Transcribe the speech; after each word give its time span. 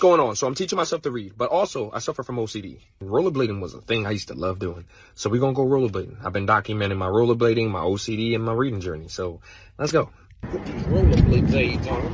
going 0.00 0.20
on. 0.20 0.34
So 0.36 0.46
I'm 0.46 0.54
teaching 0.54 0.76
myself 0.76 1.02
to 1.02 1.10
read, 1.10 1.34
but 1.36 1.50
also 1.50 1.90
I 1.92 2.00
suffer 2.00 2.22
from 2.22 2.36
OCD. 2.36 2.80
Rollerblading 3.02 3.60
was 3.60 3.74
a 3.74 3.80
thing 3.80 4.06
I 4.06 4.10
used 4.10 4.28
to 4.28 4.34
love 4.34 4.58
doing. 4.58 4.86
So 5.14 5.30
we're 5.30 5.40
going 5.40 5.54
to 5.54 5.56
go 5.56 5.66
rollerblading. 5.66 6.24
I've 6.24 6.32
been 6.32 6.46
documenting 6.46 6.96
my 6.96 7.06
rollerblading, 7.06 7.70
my 7.70 7.80
OCD, 7.80 8.34
and 8.34 8.44
my 8.44 8.52
reading 8.52 8.80
journey. 8.80 9.08
So 9.08 9.40
let's 9.78 9.92
go. 9.92 10.10
Put 10.42 10.64
these 10.64 10.82
rollerblade 10.84 11.46
blades 11.48 11.86
eh, 11.86 11.90
on. 11.90 12.06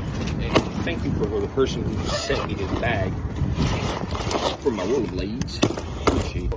And 0.43 0.85
thank 0.85 1.05
you 1.05 1.13
for 1.13 1.41
the 1.41 1.49
person 1.49 1.83
who 1.83 2.07
sent 2.09 2.47
me 2.49 2.55
this 2.55 2.71
bag 2.81 3.13
for 4.61 4.71
my 4.71 4.85
rollerblades. 4.85 5.87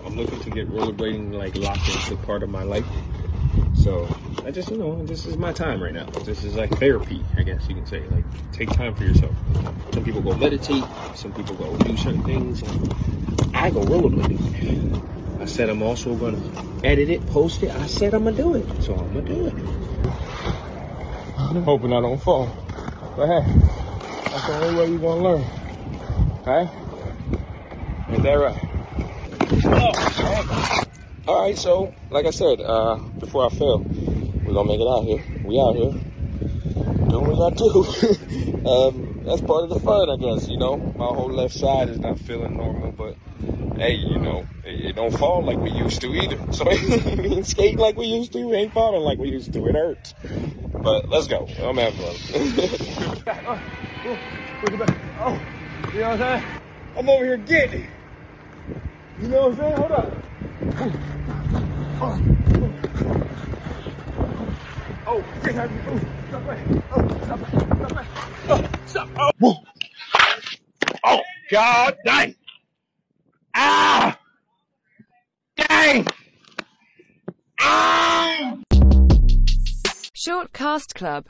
I'm 0.06 0.18
looking 0.18 0.40
to 0.42 0.50
get 0.50 0.70
rollerblading 0.70 1.34
like 1.34 1.56
locked 1.56 1.88
into 1.88 2.18
part 2.26 2.44
of 2.44 2.50
my 2.50 2.64
life. 2.64 2.86
So 3.80 4.08
I 4.46 4.52
just, 4.52 4.70
you 4.70 4.78
know, 4.78 5.04
this 5.06 5.26
is 5.26 5.38
my 5.38 5.54
time 5.54 5.82
right 5.82 5.94
now. 5.94 6.06
This 6.26 6.44
is 6.44 6.56
like 6.56 6.70
therapy, 6.80 7.24
I 7.38 7.44
guess 7.44 7.68
you 7.70 7.76
can 7.76 7.86
say. 7.86 8.04
Like, 8.08 8.26
take 8.52 8.70
time 8.72 8.94
for 8.94 9.04
yourself. 9.06 9.34
Some 9.94 10.04
people 10.04 10.22
go 10.22 10.36
meditate, 10.36 10.84
some 11.16 11.32
people 11.34 11.56
go 11.56 11.78
do 11.78 11.96
certain 11.96 12.24
things. 12.24 12.62
I 13.54 13.70
go 13.70 13.82
rollerblading. 13.82 15.42
I 15.42 15.46
said 15.46 15.70
I'm 15.70 15.82
also 15.82 16.14
gonna 16.16 16.42
edit 16.84 17.10
it, 17.10 17.26
post 17.28 17.64
it. 17.64 17.72
I 17.72 17.88
said 17.88 18.14
I'm 18.14 18.26
gonna 18.26 18.36
do 18.36 18.56
it, 18.56 18.84
so 18.84 18.96
I'm 18.96 19.14
gonna 19.14 19.22
do 19.22 19.48
it. 19.48 19.54
I'm 21.38 21.64
hoping 21.64 21.94
I 21.94 22.02
don't 22.02 22.22
fall. 22.22 22.50
But 23.16 23.28
hey, 23.28 23.44
that's 24.26 24.46
the 24.46 24.54
only 24.62 24.76
way 24.78 24.90
you're 24.92 25.00
gonna 25.00 25.24
learn. 25.24 25.44
Right? 26.46 26.70
Ain't 28.10 28.24
that 28.24 28.34
right? 28.34 28.60
Oh, 29.66 30.84
all 31.30 31.44
right, 31.44 31.56
so 31.56 31.94
like 32.10 32.26
I 32.26 32.32
said, 32.32 32.60
uh, 32.60 32.96
before 33.20 33.46
I 33.46 33.50
fail, 33.50 33.86
we're 34.46 34.54
gonna 34.54 34.68
make 34.68 34.80
it 34.80 34.88
out 34.88 35.04
here. 35.04 35.24
We 35.46 35.60
out 35.60 35.76
here 35.76 35.92
doing 37.08 37.28
what 37.28 37.54
I 37.54 37.56
do. 37.56 38.68
um, 38.68 39.22
that's 39.24 39.40
part 39.42 39.66
of 39.66 39.70
the 39.70 39.80
fun, 39.80 40.10
I 40.10 40.16
guess. 40.16 40.50
You 40.50 40.58
know, 40.58 40.78
my 40.78 41.06
whole 41.06 41.30
left 41.30 41.54
side 41.54 41.90
is 41.90 42.00
not 42.00 42.18
feeling 42.18 42.58
normal, 42.58 42.94
but 42.94 43.16
hey, 43.78 43.94
you 43.94 44.18
know, 44.18 44.44
it, 44.66 44.86
it 44.88 44.96
don't 44.96 45.16
fall 45.16 45.44
like 45.44 45.60
we 45.60 45.70
used 45.70 46.02
to 46.02 46.08
either. 46.16 46.40
So 46.52 46.66
we 46.66 47.36
ain't 47.36 47.46
skating 47.46 47.78
like 47.78 47.96
we 47.96 48.08
used 48.08 48.34
to. 48.34 48.48
We 48.48 48.56
ain't 48.56 48.74
falling 48.74 49.04
like 49.04 49.20
we 49.20 49.30
used 49.30 49.54
to. 49.54 49.68
It 49.68 49.76
hurts. 49.76 50.16
But 50.82 51.10
let's 51.10 51.28
go. 51.28 51.48
I'm 51.60 51.78
having 51.78 52.00
fun. 52.00 52.16
oh, 53.38 53.62
oh, 55.20 55.40
you 55.94 56.00
know 56.00 56.10
what 56.10 56.22
I'm 56.22 56.42
saying? 56.42 56.44
I'm 56.98 57.08
over 57.08 57.24
here 57.24 57.38
getting 57.38 57.84
it. 57.84 57.90
You 59.22 59.28
know 59.28 59.50
what 59.50 59.52
I'm 59.52 59.58
saying? 59.58 59.78
Hold 59.78 59.92
up. 59.92 60.29
Oh, 60.82 60.86
oh, 65.08 65.24
stop 66.30 66.42
Oh, 66.96 67.04
stop 67.26 67.40
Stop 67.90 68.06
Oh, 68.48 68.70
stop. 68.86 69.10
Oh. 69.44 69.64
Oh, 71.04 71.22
God 71.52 71.98
dang. 72.06 72.34
Ah! 73.54 74.18
Dang! 75.58 76.08
Ah! 77.60 78.58
Short 80.14 80.54
Cast 80.54 80.96
Club 80.96 81.26